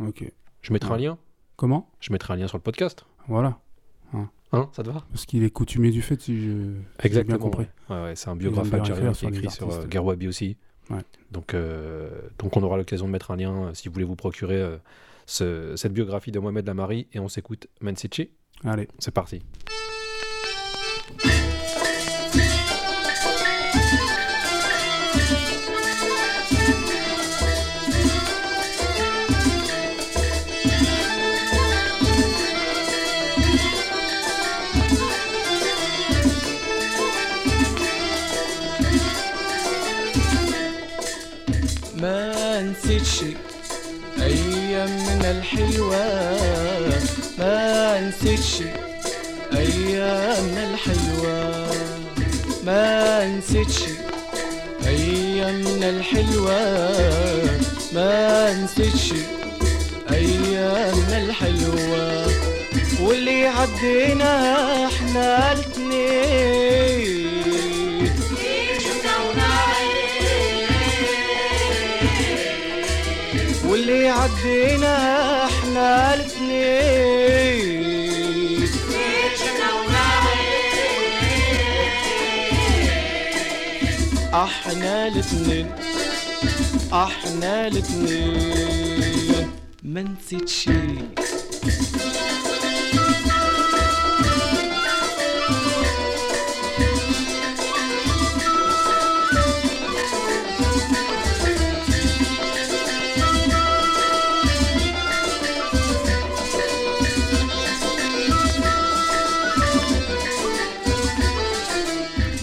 [0.00, 0.24] Ok.
[0.62, 1.18] Je mettrai un lien.
[1.56, 1.88] Comment?
[2.00, 3.04] Je mettrai un lien sur le podcast.
[3.28, 3.58] Voilà.
[4.54, 5.02] Hein, ça te va?
[5.10, 7.66] Parce qu'il est coutumier du fait, si je j'ai bien compris.
[7.88, 9.86] Ouais, ouais, c'est un biographe algérien qui écrit sur euh.
[9.90, 10.56] Gerwabi aussi.
[11.30, 14.14] Donc, euh, donc on aura l'occasion de mettre un lien euh, si vous voulez vous
[14.16, 14.76] procurer euh,
[15.24, 18.28] ce- cette biographie de Mohamed Lamari et on s'écoute Mansichi.
[18.62, 18.88] Allez.
[18.98, 19.40] C'est parti.
[45.52, 46.06] الحلوة
[47.38, 48.64] ما نسيت شي
[49.52, 51.66] أيامنا الحلوة
[52.66, 53.92] ما نسيت شي
[54.86, 56.60] أيامنا الحلوة
[57.92, 59.22] ما نسيت شي
[60.10, 62.26] أيامنا الحلوة
[63.02, 66.52] واللي عدينا إحنا الاتنين.
[73.72, 75.31] واللي عدينا
[84.34, 85.66] أحنا الاثنين
[86.92, 89.50] أحنا الاثنين
[89.82, 90.70] ما نسيت شي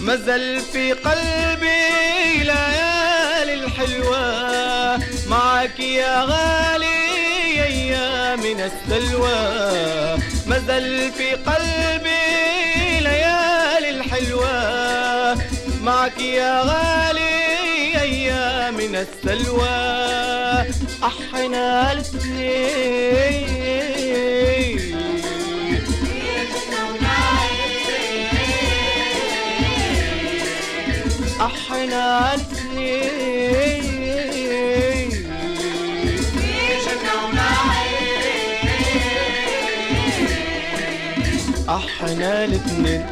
[0.10, 4.98] مازال في قلبي ليالي الحلوة.
[5.28, 7.00] معك يا غالي
[8.36, 9.42] من السلوى.
[10.48, 15.38] مازال في قلبي ليالي الحلوة.
[15.84, 19.80] معك يا غالي يا من السلوى.
[21.04, 23.29] أحنا الاثنين
[41.70, 43.06] أحنا الاثنين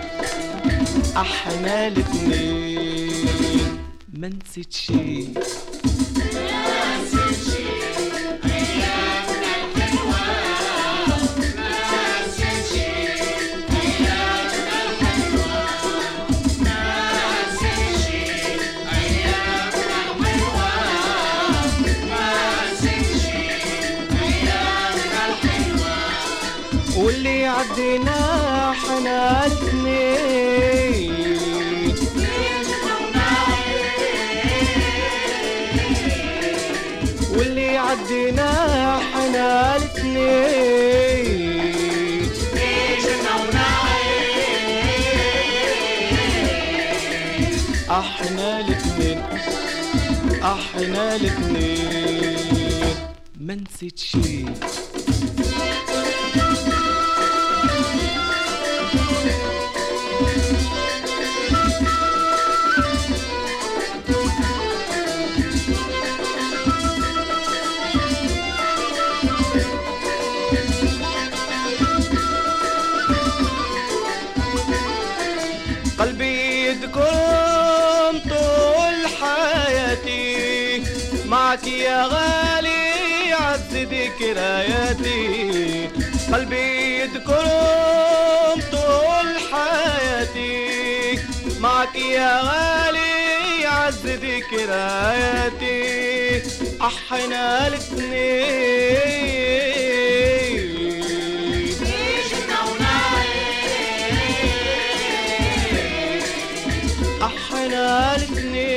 [1.18, 3.28] أحنا الاثنين
[4.14, 5.28] ما نسيت شي
[27.58, 31.18] بعدنا إحنا اتنين
[37.38, 38.50] واللي يعدينا
[38.98, 41.38] إحنا الاتنين
[47.90, 49.20] إحنا الاتنين
[50.44, 52.38] إحنا الاتنين
[53.42, 54.46] نسيت شي
[81.88, 85.20] يا غالي عز ذكرياتي
[86.34, 91.20] قلبي يذكركم طول حياتي.
[91.60, 95.78] معك يا غالي عز ذكرياتي
[96.82, 98.88] إحنا الاثنين.
[107.24, 108.77] إحنا الاثنين.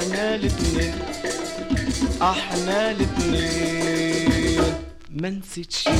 [0.00, 0.94] إحنا الاثنين
[2.22, 4.62] إحنا الاثنين
[5.10, 5.90] ما نسيت شي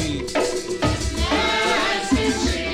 [2.02, 2.70] نسيتش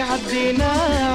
[0.00, 1.05] عدينا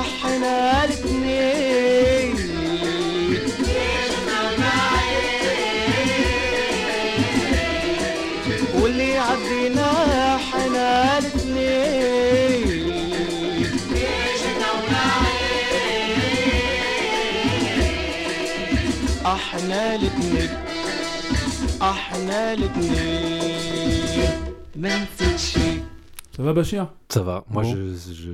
[26.31, 26.91] ça va Bachir?
[27.09, 27.43] Ça va.
[27.49, 28.31] Moi, je, je,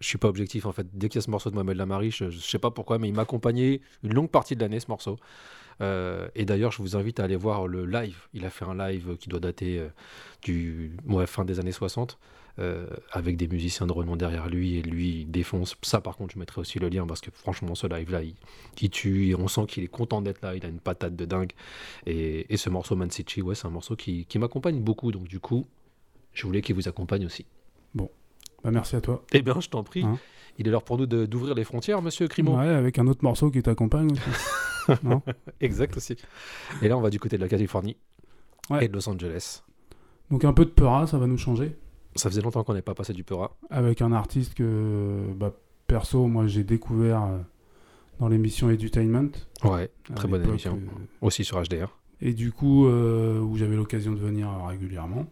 [0.00, 0.86] je, suis pas objectif en fait.
[0.94, 3.08] Dès qu'il y a ce morceau de Mohamed Lamari, je, je sais pas pourquoi, mais
[3.08, 5.18] il m'a accompagné une longue partie de l'année ce morceau.
[5.80, 8.16] Euh, et d'ailleurs, je vous invite à aller voir le live.
[8.34, 9.88] Il a fait un live qui doit dater euh,
[10.42, 12.18] du ouais, fin des années 60
[12.60, 15.76] euh, avec des musiciens de renom derrière lui et lui il défonce.
[15.82, 18.34] Ça par contre je mettrai aussi le lien parce que franchement ce live là il,
[18.80, 21.24] il tue et on sent qu'il est content d'être là, il a une patate de
[21.24, 21.52] dingue.
[22.06, 25.24] Et, et ce morceau Man City, ouais c'est un morceau qui, qui m'accompagne beaucoup donc
[25.28, 25.66] du coup
[26.32, 27.46] je voulais qu'il vous accompagne aussi.
[27.94, 28.08] Bon,
[28.62, 29.24] bah, merci à toi.
[29.32, 30.18] Eh bien je t'en prie, Hein
[30.58, 32.56] il est l'heure pour nous d'ouvrir les frontières monsieur Crimo.
[32.58, 34.98] Ouais, avec un autre morceau qui t'accompagne aussi.
[35.02, 35.22] non
[35.60, 36.16] exact aussi.
[36.82, 37.96] Et là on va du côté de la Californie
[38.68, 38.84] Ouais.
[38.84, 39.62] et de Los Angeles.
[40.30, 41.76] Donc un peu de Peura, ça va nous changer.
[42.16, 43.56] Ça faisait longtemps qu'on n'est pas passé du Peura.
[43.70, 45.52] Avec un artiste que, bah,
[45.86, 47.38] perso, moi j'ai découvert euh,
[48.18, 49.30] dans l'émission Edutainment.
[49.64, 50.74] Ouais, très bonne émission.
[50.76, 51.96] euh, Aussi sur HDR.
[52.20, 55.26] Et du coup, euh, où j'avais l'occasion de venir régulièrement.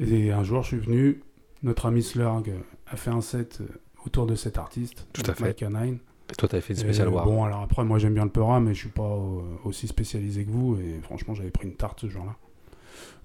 [0.00, 1.22] Et un jour, je suis venu.
[1.62, 2.44] Notre ami Slurg
[2.86, 3.60] a fait un set
[4.06, 5.06] autour de cet artiste.
[5.12, 5.62] Tout à fait.
[5.68, 6.00] Mike.
[6.30, 7.24] Et toi, t'avais fait une spéciale War.
[7.26, 9.16] Bon, alors après, moi j'aime bien le Peura, mais je suis pas
[9.64, 10.76] aussi spécialisé que vous.
[10.76, 12.36] Et franchement, j'avais pris une tarte ce jour-là.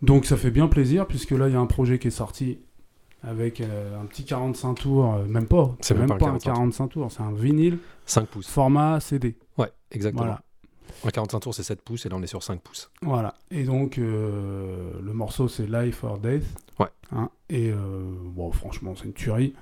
[0.02, 2.60] Donc ça fait bien plaisir, puisque là, il y a un projet qui est sorti
[3.24, 5.76] avec euh, un petit 45 tours, euh, même pas.
[5.82, 8.48] C'est même pas un un 45 45 tours, c'est un vinyle 5 pouces.
[8.48, 9.36] format CD.
[9.58, 10.24] Ouais, exactement.
[10.24, 10.42] Voilà.
[11.04, 12.90] Un 45 tours, c'est 7 pouces, et là, on est sur 5 pouces.
[13.02, 13.34] Voilà.
[13.52, 16.44] Et donc, euh, le morceau, c'est Life or Death.
[16.80, 16.88] Ouais.
[17.12, 17.72] Hein, et
[18.36, 19.54] bon, franchement, c'est une tuerie.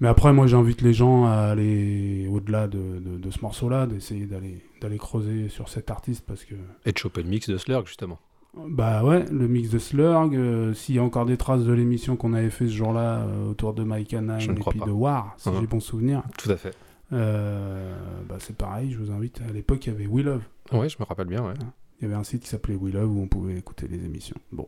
[0.00, 4.26] Mais après, moi, j'invite les gens à aller au-delà de, de- de ce morceau-là, d'essayer
[4.26, 6.54] d'aller d'aller creuser sur cet artiste parce que.
[6.86, 8.18] Et de choper le mix de Slurg, justement.
[8.56, 12.16] Bah ouais, le mix de Slurg, euh, s'il y a encore des traces de l'émission
[12.16, 14.86] qu'on avait fait ce jour-là euh, autour de Mike ne et puis pas.
[14.86, 16.74] de War, si j'ai bon souvenir, Tout à fait.
[17.12, 17.94] euh,
[18.28, 19.40] bah c'est pareil, je vous invite.
[19.48, 20.42] À l'époque, il y avait We Love.
[20.72, 21.54] Ouais, je me rappelle bien, ouais.
[22.00, 24.36] Il y avait un site qui s'appelait We Love où on pouvait écouter les émissions.
[24.50, 24.66] Bon,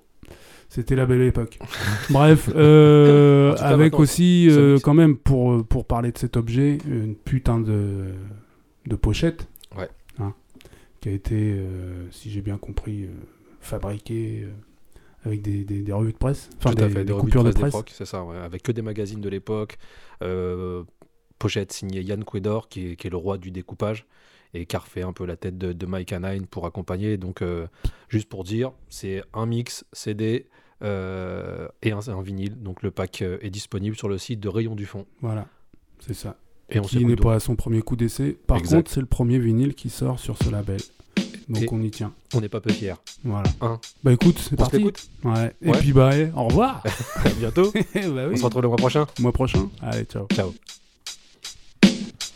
[0.69, 1.59] c'était la belle époque.
[2.11, 7.59] Bref, euh, avec aussi, euh, quand même, pour, pour parler de cet objet, une putain
[7.59, 8.13] de,
[8.87, 9.49] de pochette.
[9.77, 9.89] Ouais.
[10.21, 10.35] hein,
[11.01, 13.07] qui a été, euh, si j'ai bien compris,
[13.63, 14.51] fabriquée euh,
[15.25, 16.51] avec des, des- des revues de presse.
[16.59, 17.75] Enfin, des, fait, coupures de de presse.
[17.93, 19.79] c'est ça, ouais, avec que des magazines de l'époque.
[20.23, 20.85] Euh,
[21.39, 24.07] pochette signée Yann Quedor, qui est, qui est le roi du découpage,
[24.55, 27.17] et qui a refait un peu la tête de, de Mike Hanine pour accompagner.
[27.17, 27.67] Donc, euh,
[28.09, 30.47] juste pour dire, c'est un mix CD
[30.83, 32.61] euh, et un, un vinyle.
[32.63, 35.07] Donc, le pack est disponible sur le site de Rayon du Fond.
[35.21, 35.47] Voilà,
[36.01, 36.37] c'est ça.
[36.69, 38.37] Et on qui n'est pas à son premier coup d'essai.
[38.47, 38.77] Par Exact.
[38.79, 40.81] contre, c'est le premier vinyle qui sort sur ce label.
[41.53, 42.13] Donc Et- on y tient.
[42.35, 42.95] On n'est pas peu fiers.
[43.25, 43.49] Voilà.
[43.61, 44.85] Hein Bah écoute, c'est parti.
[45.23, 45.53] Ouais.
[45.63, 45.79] Et Ouais.
[45.79, 46.83] puis bah eh, au revoir.
[47.25, 47.71] À bientôt.
[47.95, 48.33] Bah oui.
[48.33, 49.07] On se retrouve le mois prochain.
[49.21, 49.69] Mois prochain.
[49.81, 50.27] Allez, ciao.
[50.33, 50.53] Ciao.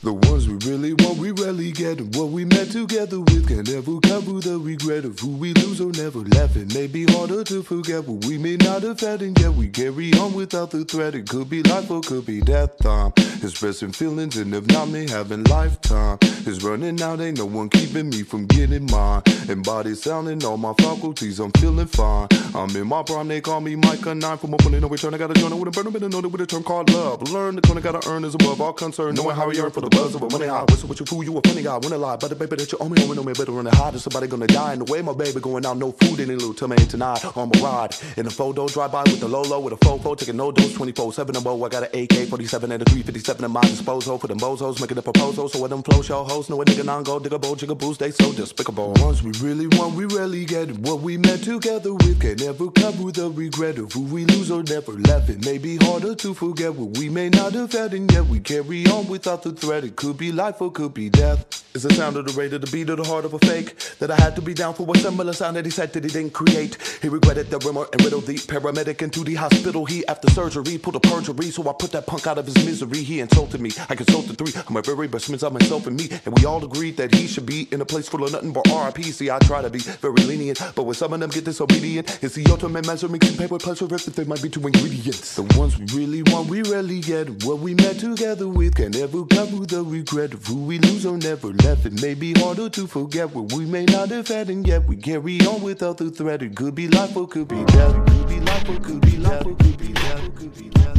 [0.07, 1.99] The ones we really want, we rarely get.
[1.99, 5.81] And what we met together with can never cover the regret of who we lose
[5.81, 6.55] or never left.
[6.55, 9.67] It may be harder to forget what we may not have had, and yet we
[9.67, 11.17] carry on without the threat.
[11.17, 13.15] It could be life or could be death time.
[13.43, 16.19] Expressing feelings, and if not me, having lifetime.
[16.47, 19.23] Is running out, ain't no one keeping me from getting mine.
[19.49, 22.29] And body sounding all my faculties, I'm feeling fine.
[22.55, 25.15] I'm in my prime, they call me Micah 9 from opening no return.
[25.15, 27.23] I gotta join it with a burner, know that with a term called love.
[27.33, 29.17] Learn the corner, gotta earn is above all concern.
[29.17, 30.65] Knowing how we earn for the buzz a money high.
[30.69, 31.77] Whistle with you fool, you a funny guy.
[31.79, 33.75] Wanna lie, but the baby that you owe me, me, know me better run it.
[33.75, 36.37] There's somebody gonna die in the way, my baby going out, no food in the
[36.37, 37.25] little tell me tonight.
[37.37, 40.37] On my ride in the photo, drive by with the low with a fofo, taking
[40.37, 41.65] no dose 24 7 and bow.
[41.65, 44.99] I got an AK 47 and a 357 at my disposal for them bozos, making
[44.99, 45.49] a proposal.
[45.49, 47.77] So when them flow show hoes know a nigga non go, dig a bow, jigga
[47.79, 48.93] boost, they so despicable.
[48.99, 50.71] Once we really want, we rarely get.
[50.79, 54.63] What we met together with can never cover the regret of who we lose or
[54.63, 55.31] never left.
[55.31, 58.41] It may be harder to forget what we may not have had, and yet we
[58.41, 59.86] carry on without the threat.
[59.87, 61.63] It could be life or could be death.
[61.73, 63.79] It's the sound of the rate of the beat of the heart of a fake
[63.99, 66.09] that I had to be down for a similar sound that he said that he
[66.09, 66.77] didn't create.
[67.03, 69.85] He regretted the rumor and riddled the paramedic into the hospital.
[69.85, 73.03] He after surgery pulled a perjury, so I put that punk out of his misery.
[73.03, 73.73] He insulted me.
[73.91, 74.55] I consulted three.
[74.67, 77.27] I'm a very best friends of myself and me, and we all agreed that he
[77.27, 79.05] should be in a place full of nothing but RIP.
[79.05, 82.37] See, I try to be very lenient, but when some of them get disobedient, it's
[82.37, 85.37] the ultimate measure mixing paper pleasure if there might be two ingredients.
[85.37, 87.45] The ones we really want, we rarely get.
[87.45, 91.19] What we met together with can never cover the regret of who we lose or
[91.19, 91.87] never left.
[91.87, 94.97] It may be harder to forget what we may not have had, and yet we
[94.97, 96.43] carry on without the threat.
[96.43, 97.97] It could be life or could be death.
[97.97, 100.25] It could be life or could be life or could be death.
[100.25, 100.99] It could be death.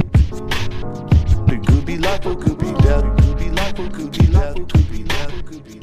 [1.50, 3.04] It could be life or could be death.
[3.04, 4.66] It could be life or could be life or
[5.44, 5.77] could be